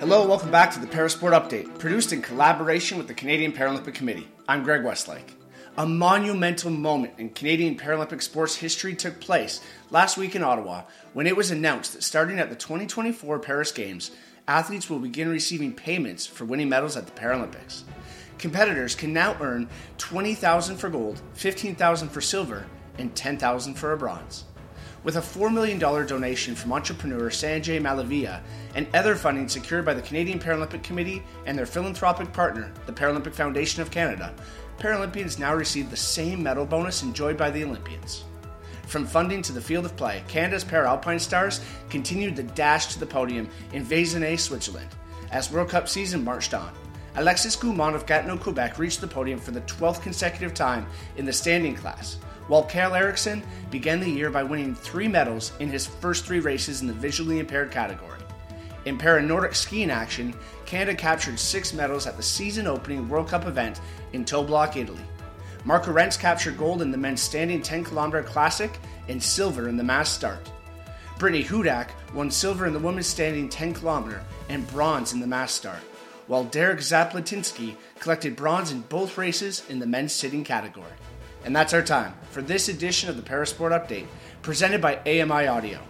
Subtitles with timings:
[0.00, 4.28] Hello, welcome back to the Parasport Update, produced in collaboration with the Canadian Paralympic Committee.
[4.46, 5.36] I'm Greg Westlake.
[5.76, 10.84] A monumental moment in Canadian Paralympic sports history took place last week in Ottawa
[11.14, 14.12] when it was announced that starting at the 2024 Paris Games,
[14.46, 17.82] athletes will begin receiving payments for winning medals at the Paralympics.
[18.38, 19.68] Competitors can now earn
[19.98, 22.66] 20,000 for gold, 15,000 for silver,
[22.98, 24.44] and 10,000 for a bronze.
[25.04, 28.40] With a $4 million donation from entrepreneur Sanjay Malaviya
[28.74, 33.32] and other funding secured by the Canadian Paralympic Committee and their philanthropic partner, the Paralympic
[33.32, 34.34] Foundation of Canada,
[34.78, 38.24] Paralympians now receive the same medal bonus enjoyed by the Olympians.
[38.86, 42.98] From funding to the field of play, Canada's Para alpine stars continued the dash to
[42.98, 44.88] the podium in Veysonnaz, Switzerland,
[45.30, 46.72] as World Cup season marched on.
[47.14, 50.86] Alexis Guimond of Gatineau, Quebec reached the podium for the 12th consecutive time
[51.16, 55.68] in the standing class, while Kalle Eriksson began the year by winning three medals in
[55.68, 58.18] his first three races in the visually impaired category.
[58.84, 60.34] In para Nordic skiing action,
[60.64, 63.80] Canada captured six medals at the season opening World Cup event
[64.12, 65.00] in Toblach, Italy.
[65.64, 69.84] Mark Arendz captured gold in the men's standing 10 kilometer classic and silver in the
[69.84, 70.50] mass start.
[71.18, 75.52] Brittany Hudak won silver in the women's standing 10 kilometer and bronze in the mass
[75.52, 75.80] start,
[76.28, 80.92] while Derek Zaplotinsky collected bronze in both races in the men's sitting category.
[81.44, 84.06] And that's our time for this edition of the Parasport Update,
[84.42, 85.80] presented by AMI Audio.